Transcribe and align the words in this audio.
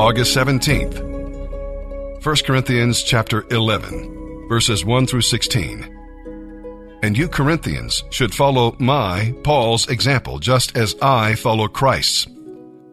August 0.00 0.34
17th. 0.34 2.24
1 2.24 2.36
Corinthians 2.46 3.02
chapter 3.02 3.44
11, 3.50 4.48
verses 4.48 4.82
1 4.82 5.06
through 5.06 5.20
16. 5.20 6.98
And 7.02 7.18
you 7.18 7.28
Corinthians 7.28 8.02
should 8.08 8.34
follow 8.34 8.74
my, 8.78 9.34
Paul's 9.44 9.90
example, 9.90 10.38
just 10.38 10.74
as 10.74 10.96
I 11.02 11.34
follow 11.34 11.68
Christ's. 11.68 12.26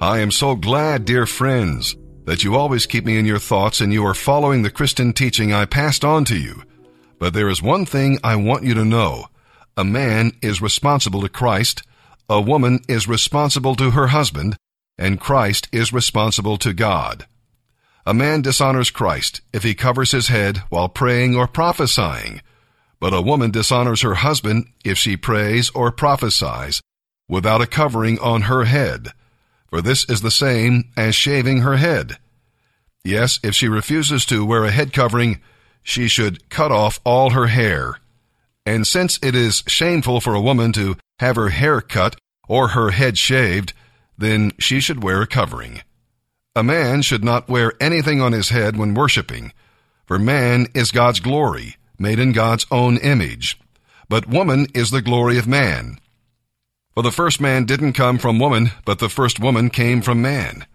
I 0.00 0.18
am 0.18 0.32
so 0.32 0.56
glad, 0.56 1.04
dear 1.04 1.24
friends, 1.24 1.94
that 2.24 2.42
you 2.42 2.56
always 2.56 2.84
keep 2.84 3.04
me 3.04 3.16
in 3.16 3.26
your 3.26 3.38
thoughts 3.38 3.80
and 3.80 3.92
you 3.92 4.04
are 4.04 4.12
following 4.12 4.62
the 4.62 4.68
Christian 4.68 5.12
teaching 5.12 5.52
I 5.52 5.66
passed 5.66 6.04
on 6.04 6.24
to 6.24 6.36
you. 6.36 6.64
But 7.20 7.32
there 7.32 7.48
is 7.48 7.62
one 7.62 7.86
thing 7.86 8.18
I 8.24 8.34
want 8.34 8.64
you 8.64 8.74
to 8.74 8.84
know. 8.84 9.26
A 9.76 9.84
man 9.84 10.32
is 10.42 10.60
responsible 10.60 11.20
to 11.20 11.28
Christ, 11.28 11.80
a 12.28 12.40
woman 12.40 12.80
is 12.88 13.06
responsible 13.06 13.76
to 13.76 13.92
her 13.92 14.08
husband, 14.08 14.56
and 14.98 15.20
Christ 15.20 15.68
is 15.72 15.92
responsible 15.92 16.56
to 16.58 16.72
God. 16.72 17.26
A 18.04 18.12
man 18.12 18.42
dishonors 18.42 18.90
Christ 18.90 19.40
if 19.52 19.62
he 19.62 19.74
covers 19.74 20.12
his 20.12 20.28
head 20.28 20.58
while 20.68 20.88
praying 20.88 21.36
or 21.36 21.46
prophesying, 21.46 22.40
but 23.00 23.14
a 23.14 23.22
woman 23.22 23.50
dishonors 23.50 24.02
her 24.02 24.14
husband 24.14 24.66
if 24.84 24.98
she 24.98 25.16
prays 25.16 25.70
or 25.70 25.92
prophesies 25.92 26.80
without 27.28 27.60
a 27.60 27.66
covering 27.66 28.18
on 28.18 28.42
her 28.42 28.64
head, 28.64 29.08
for 29.68 29.82
this 29.82 30.08
is 30.08 30.22
the 30.22 30.30
same 30.30 30.90
as 30.96 31.14
shaving 31.14 31.60
her 31.60 31.76
head. 31.76 32.18
Yes, 33.04 33.38
if 33.42 33.54
she 33.54 33.68
refuses 33.68 34.24
to 34.26 34.44
wear 34.44 34.64
a 34.64 34.70
head 34.70 34.92
covering, 34.92 35.40
she 35.82 36.08
should 36.08 36.48
cut 36.48 36.72
off 36.72 37.00
all 37.04 37.30
her 37.30 37.46
hair. 37.46 38.00
And 38.66 38.86
since 38.86 39.18
it 39.22 39.34
is 39.34 39.62
shameful 39.66 40.20
for 40.20 40.34
a 40.34 40.40
woman 40.40 40.72
to 40.72 40.96
have 41.20 41.36
her 41.36 41.50
hair 41.50 41.80
cut 41.80 42.16
or 42.48 42.68
her 42.68 42.90
head 42.90 43.16
shaved, 43.16 43.72
then 44.18 44.52
she 44.58 44.80
should 44.80 45.02
wear 45.02 45.22
a 45.22 45.26
covering. 45.26 45.80
A 46.54 46.62
man 46.62 47.02
should 47.02 47.22
not 47.24 47.48
wear 47.48 47.72
anything 47.80 48.20
on 48.20 48.32
his 48.32 48.48
head 48.48 48.76
when 48.76 48.94
worshiping, 48.94 49.52
for 50.06 50.18
man 50.18 50.66
is 50.74 50.90
God's 50.90 51.20
glory, 51.20 51.76
made 51.98 52.18
in 52.18 52.32
God's 52.32 52.66
own 52.70 52.96
image. 52.98 53.58
But 54.08 54.28
woman 54.28 54.66
is 54.74 54.90
the 54.90 55.02
glory 55.02 55.38
of 55.38 55.46
man. 55.46 55.98
For 56.94 57.02
the 57.02 57.12
first 57.12 57.40
man 57.40 57.64
didn't 57.64 57.92
come 57.92 58.18
from 58.18 58.40
woman, 58.40 58.72
but 58.84 58.98
the 58.98 59.08
first 59.08 59.38
woman 59.38 59.70
came 59.70 60.02
from 60.02 60.20
man. 60.20 60.66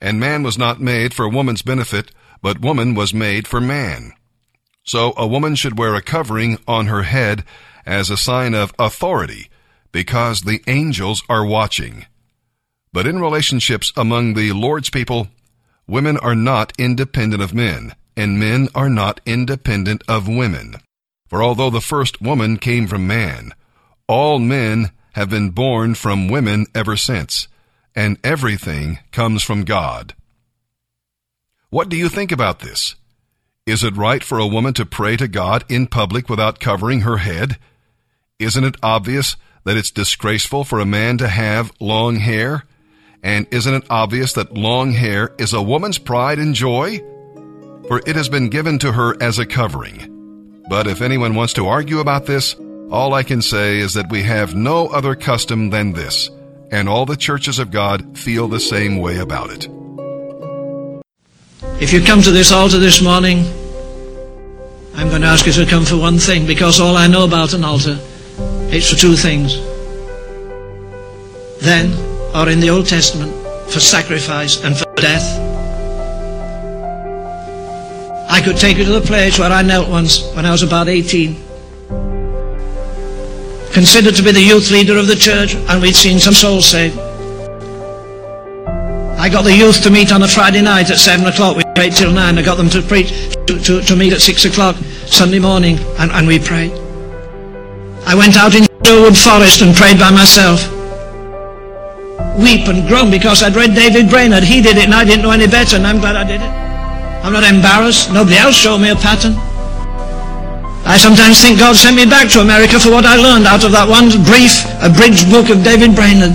And 0.00 0.20
man 0.20 0.44
was 0.44 0.56
not 0.56 0.80
made 0.80 1.12
for 1.12 1.28
woman's 1.28 1.62
benefit, 1.62 2.12
but 2.40 2.60
woman 2.60 2.94
was 2.94 3.12
made 3.12 3.48
for 3.48 3.60
man. 3.60 4.12
So 4.84 5.12
a 5.16 5.26
woman 5.26 5.54
should 5.54 5.78
wear 5.78 5.94
a 5.94 6.02
covering 6.02 6.58
on 6.68 6.86
her 6.86 7.02
head 7.02 7.44
as 7.84 8.10
a 8.10 8.16
sign 8.16 8.54
of 8.54 8.72
authority, 8.78 9.48
because 9.90 10.42
the 10.42 10.60
angels 10.68 11.22
are 11.28 11.44
watching. 11.44 12.06
But 12.92 13.06
in 13.06 13.18
relationships 13.18 13.92
among 13.96 14.34
the 14.34 14.52
Lord's 14.52 14.90
people, 14.90 15.28
women 15.86 16.18
are 16.18 16.34
not 16.34 16.72
independent 16.78 17.42
of 17.42 17.54
men, 17.54 17.94
and 18.16 18.38
men 18.38 18.68
are 18.74 18.90
not 18.90 19.20
independent 19.24 20.02
of 20.06 20.28
women. 20.28 20.76
For 21.28 21.42
although 21.42 21.70
the 21.70 21.80
first 21.80 22.20
woman 22.20 22.58
came 22.58 22.86
from 22.86 23.06
man, 23.06 23.52
all 24.06 24.38
men 24.38 24.90
have 25.14 25.30
been 25.30 25.50
born 25.50 25.94
from 25.94 26.28
women 26.28 26.66
ever 26.74 26.96
since, 26.96 27.48
and 27.94 28.18
everything 28.22 28.98
comes 29.10 29.42
from 29.42 29.64
God. 29.64 30.14
What 31.70 31.88
do 31.88 31.96
you 31.96 32.10
think 32.10 32.32
about 32.32 32.60
this? 32.60 32.96
Is 33.64 33.82
it 33.82 33.96
right 33.96 34.22
for 34.22 34.38
a 34.38 34.46
woman 34.46 34.74
to 34.74 34.84
pray 34.84 35.16
to 35.16 35.28
God 35.28 35.64
in 35.68 35.86
public 35.86 36.28
without 36.28 36.60
covering 36.60 37.02
her 37.02 37.18
head? 37.18 37.58
Isn't 38.38 38.64
it 38.64 38.76
obvious 38.82 39.36
that 39.64 39.76
it's 39.76 39.90
disgraceful 39.90 40.64
for 40.64 40.80
a 40.80 40.84
man 40.84 41.16
to 41.18 41.28
have 41.28 41.72
long 41.80 42.16
hair? 42.16 42.64
And 43.22 43.46
isn't 43.52 43.74
it 43.74 43.84
obvious 43.88 44.32
that 44.32 44.52
long 44.52 44.92
hair 44.92 45.34
is 45.38 45.52
a 45.52 45.62
woman's 45.62 45.98
pride 45.98 46.38
and 46.38 46.54
joy? 46.54 46.98
For 47.88 48.00
it 48.06 48.16
has 48.16 48.28
been 48.28 48.48
given 48.48 48.78
to 48.80 48.92
her 48.92 49.20
as 49.22 49.38
a 49.38 49.46
covering. 49.46 50.62
But 50.68 50.86
if 50.86 51.02
anyone 51.02 51.34
wants 51.34 51.52
to 51.54 51.66
argue 51.66 52.00
about 52.00 52.26
this, 52.26 52.56
all 52.90 53.14
I 53.14 53.22
can 53.22 53.42
say 53.42 53.78
is 53.78 53.94
that 53.94 54.10
we 54.10 54.22
have 54.22 54.54
no 54.54 54.88
other 54.88 55.14
custom 55.14 55.70
than 55.70 55.92
this, 55.92 56.30
and 56.70 56.88
all 56.88 57.06
the 57.06 57.16
churches 57.16 57.58
of 57.58 57.70
God 57.70 58.18
feel 58.18 58.48
the 58.48 58.60
same 58.60 58.98
way 58.98 59.18
about 59.18 59.50
it. 59.50 59.68
If 61.80 61.92
you 61.92 62.02
come 62.02 62.22
to 62.22 62.30
this 62.30 62.52
altar 62.52 62.78
this 62.78 63.00
morning, 63.02 63.44
I'm 64.94 65.08
going 65.08 65.22
to 65.22 65.28
ask 65.28 65.46
you 65.46 65.52
to 65.52 65.66
come 65.66 65.84
for 65.84 65.96
one 65.96 66.18
thing, 66.18 66.46
because 66.46 66.80
all 66.80 66.96
I 66.96 67.06
know 67.06 67.24
about 67.24 67.54
an 67.54 67.64
altar, 67.64 67.98
it's 68.70 68.90
for 68.90 68.96
two 68.96 69.16
things. 69.16 69.56
Then, 71.60 72.11
or 72.34 72.48
in 72.48 72.60
the 72.60 72.70
Old 72.70 72.86
Testament 72.86 73.32
for 73.70 73.80
sacrifice 73.80 74.62
and 74.64 74.76
for 74.76 74.86
death. 74.96 75.38
I 78.30 78.40
could 78.42 78.56
take 78.56 78.78
you 78.78 78.84
to 78.84 78.92
the 78.92 79.06
place 79.06 79.38
where 79.38 79.52
I 79.52 79.62
knelt 79.62 79.88
once 79.88 80.22
when 80.34 80.46
I 80.46 80.50
was 80.50 80.62
about 80.62 80.88
18. 80.88 81.36
Considered 83.72 84.14
to 84.16 84.22
be 84.22 84.32
the 84.32 84.42
youth 84.42 84.70
leader 84.70 84.96
of 84.98 85.06
the 85.06 85.16
church, 85.16 85.54
and 85.54 85.80
we'd 85.80 85.94
seen 85.94 86.18
some 86.18 86.34
souls 86.34 86.66
saved. 86.66 86.98
I 89.18 89.28
got 89.28 89.44
the 89.44 89.54
youth 89.54 89.82
to 89.82 89.90
meet 89.90 90.12
on 90.12 90.22
a 90.22 90.28
Friday 90.28 90.62
night 90.62 90.90
at 90.90 90.98
7 90.98 91.24
o'clock. 91.26 91.56
We 91.56 91.62
prayed 91.74 91.92
till 91.92 92.12
9. 92.12 92.38
I 92.38 92.42
got 92.42 92.56
them 92.56 92.68
to 92.70 92.82
preach, 92.82 93.10
to, 93.46 93.58
to, 93.60 93.80
to 93.80 93.96
meet 93.96 94.12
at 94.12 94.20
6 94.20 94.44
o'clock 94.46 94.76
Sunday 95.06 95.38
morning, 95.38 95.78
and, 95.98 96.10
and 96.10 96.26
we 96.26 96.38
prayed. 96.38 96.72
I 98.04 98.14
went 98.14 98.36
out 98.36 98.54
in 98.54 98.66
Sherwood 98.84 99.16
Forest 99.16 99.62
and 99.62 99.74
prayed 99.76 99.98
by 99.98 100.10
myself 100.10 100.81
weep 102.38 102.68
and 102.68 102.88
groan 102.88 103.10
because 103.10 103.42
I'd 103.42 103.56
read 103.56 103.74
David 103.74 104.08
Brainerd. 104.08 104.44
He 104.44 104.62
did 104.62 104.76
it 104.76 104.84
and 104.84 104.94
I 104.94 105.04
didn't 105.04 105.22
know 105.22 105.32
any 105.32 105.46
better 105.46 105.76
and 105.76 105.86
I'm 105.86 106.00
glad 106.00 106.16
I 106.16 106.24
did 106.24 106.40
it. 106.40 106.52
I'm 107.24 107.32
not 107.32 107.44
embarrassed. 107.44 108.12
Nobody 108.12 108.36
else 108.36 108.56
showed 108.56 108.78
me 108.78 108.90
a 108.90 108.96
pattern. 108.96 109.34
I 110.84 110.98
sometimes 110.98 111.40
think 111.40 111.58
God 111.58 111.76
sent 111.76 111.94
me 111.94 112.04
back 112.04 112.28
to 112.34 112.40
America 112.40 112.80
for 112.80 112.90
what 112.90 113.06
I 113.06 113.14
learned 113.14 113.46
out 113.46 113.64
of 113.64 113.70
that 113.72 113.86
one 113.88 114.10
brief, 114.26 114.66
abridged 114.82 115.30
book 115.30 115.48
of 115.48 115.62
David 115.62 115.94
Brainerd. 115.94 116.34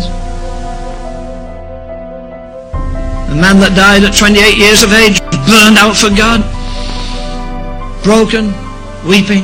A 3.27 3.35
man 3.35 3.59
that 3.59 3.75
died 3.75 4.07
at 4.07 4.15
28 4.15 4.55
years 4.55 4.83
of 4.87 4.93
age, 4.95 5.19
burned 5.51 5.75
out 5.75 5.99
for 5.99 6.07
God, 6.07 6.39
broken, 8.03 8.55
weeping. 9.03 9.43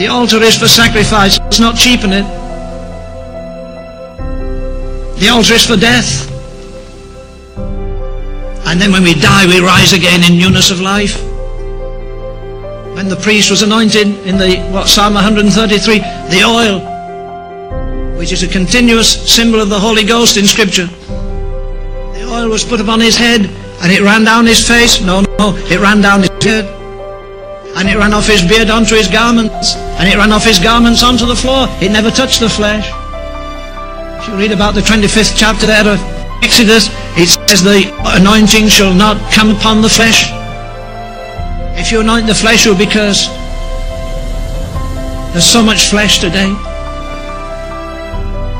The 0.00 0.08
altar 0.08 0.40
is 0.40 0.56
for 0.56 0.66
sacrifice. 0.66 1.38
Let's 1.38 1.60
not 1.60 1.76
cheapen 1.76 2.14
it. 2.14 2.39
The 5.20 5.28
altar 5.28 5.52
is 5.52 5.66
for 5.66 5.76
death. 5.76 6.26
And 8.64 8.80
then 8.80 8.90
when 8.90 9.02
we 9.02 9.12
die, 9.12 9.44
we 9.46 9.60
rise 9.60 9.92
again 9.92 10.24
in 10.24 10.38
newness 10.38 10.70
of 10.70 10.80
life. 10.80 11.20
When 12.96 13.08
the 13.08 13.20
priest 13.20 13.50
was 13.50 13.60
anointed 13.60 14.06
in 14.26 14.38
the 14.38 14.56
what 14.72 14.88
Psalm 14.88 15.12
133, 15.12 15.98
the 16.32 16.42
oil, 16.42 16.80
which 18.16 18.32
is 18.32 18.42
a 18.42 18.48
continuous 18.48 19.30
symbol 19.30 19.60
of 19.60 19.68
the 19.68 19.78
Holy 19.78 20.04
Ghost 20.04 20.38
in 20.38 20.46
Scripture, 20.46 20.86
the 20.86 22.24
oil 22.26 22.48
was 22.48 22.64
put 22.64 22.80
upon 22.80 23.00
his 23.00 23.18
head 23.18 23.42
and 23.82 23.92
it 23.92 24.00
ran 24.00 24.24
down 24.24 24.46
his 24.46 24.66
face. 24.66 25.02
No, 25.02 25.20
no, 25.38 25.54
it 25.68 25.80
ran 25.80 26.00
down 26.00 26.20
his 26.20 26.30
beard. 26.40 26.64
And 27.76 27.90
it 27.90 27.96
ran 27.96 28.14
off 28.14 28.26
his 28.26 28.40
beard 28.40 28.70
onto 28.70 28.94
his 28.94 29.08
garments. 29.08 29.76
And 29.76 30.08
it 30.08 30.16
ran 30.16 30.32
off 30.32 30.44
his 30.44 30.58
garments 30.58 31.02
onto 31.02 31.26
the 31.26 31.36
floor. 31.36 31.66
It 31.82 31.92
never 31.92 32.10
touched 32.10 32.40
the 32.40 32.48
flesh. 32.48 32.90
If 34.20 34.28
you 34.28 34.36
read 34.36 34.52
about 34.52 34.74
the 34.74 34.82
25th 34.82 35.32
chapter 35.34 35.64
there 35.64 35.88
of 35.88 35.98
Exodus, 36.44 36.90
it 37.16 37.32
says 37.48 37.64
the 37.64 37.88
anointing 38.04 38.68
shall 38.68 38.92
not 38.92 39.16
come 39.32 39.48
upon 39.56 39.80
the 39.80 39.88
flesh. 39.88 40.28
If 41.80 41.90
you 41.90 42.00
anoint 42.00 42.26
the 42.26 42.34
flesh, 42.34 42.66
it 42.66 42.68
will 42.68 42.76
be 42.76 42.84
cursed. 42.84 43.30
There's 45.32 45.46
so 45.46 45.62
much 45.62 45.88
flesh 45.88 46.18
today. 46.18 46.52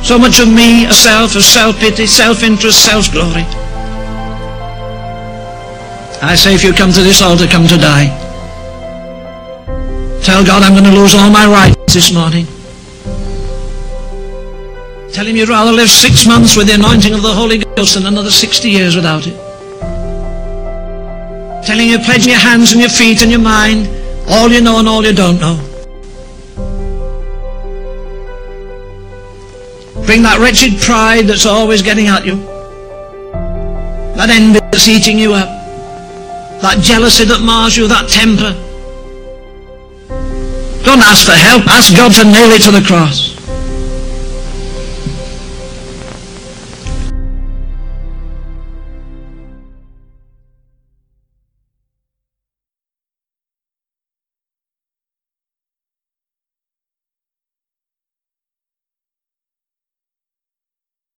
So 0.02 0.18
much 0.18 0.40
of 0.40 0.48
me, 0.48 0.86
a 0.86 0.94
self, 0.94 1.36
a 1.36 1.42
self-pity, 1.42 2.06
self-interest, 2.06 2.82
self-glory. 2.82 3.44
I 6.22 6.36
say 6.36 6.54
if 6.54 6.64
you 6.64 6.72
come 6.72 6.90
to 6.92 7.02
this 7.02 7.20
altar, 7.20 7.46
come 7.46 7.66
to 7.66 7.76
die. 7.76 8.08
Tell 10.22 10.42
God 10.42 10.62
I'm 10.62 10.72
going 10.72 10.88
to 10.90 10.98
lose 10.98 11.14
all 11.14 11.28
my 11.28 11.44
rights 11.44 11.92
this 11.92 12.14
morning. 12.14 12.46
Tell 15.12 15.26
him 15.26 15.34
you'd 15.34 15.48
rather 15.48 15.72
live 15.72 15.90
six 15.90 16.24
months 16.24 16.56
with 16.56 16.68
the 16.68 16.74
anointing 16.74 17.12
of 17.12 17.22
the 17.22 17.32
Holy 17.34 17.58
Ghost 17.58 17.94
than 17.94 18.06
another 18.06 18.30
60 18.30 18.70
years 18.70 18.94
without 18.94 19.26
it. 19.26 19.34
Tell 21.66 21.78
him 21.78 21.88
you 21.88 21.98
pledging 21.98 22.30
your 22.30 22.40
hands 22.40 22.72
and 22.72 22.80
your 22.80 22.90
feet 22.90 23.20
and 23.22 23.30
your 23.30 23.40
mind, 23.40 23.88
all 24.28 24.48
you 24.48 24.60
know 24.60 24.78
and 24.78 24.88
all 24.88 25.04
you 25.04 25.12
don't 25.12 25.40
know. 25.40 25.58
Bring 30.06 30.22
that 30.22 30.38
wretched 30.40 30.80
pride 30.80 31.26
that's 31.26 31.44
always 31.44 31.82
getting 31.82 32.06
at 32.06 32.24
you. 32.24 32.36
That 34.14 34.30
envy 34.30 34.60
that's 34.70 34.88
eating 34.88 35.18
you 35.18 35.34
up. 35.34 35.48
That 36.62 36.78
jealousy 36.82 37.24
that 37.24 37.40
mars 37.42 37.76
you, 37.76 37.88
that 37.88 38.08
temper. 38.08 38.54
Don't 40.84 41.00
ask 41.02 41.26
for 41.26 41.32
help. 41.32 41.66
Ask 41.66 41.96
God 41.96 42.12
to 42.12 42.24
nail 42.24 42.50
it 42.52 42.62
to 42.62 42.70
the 42.70 42.86
cross. 42.86 43.29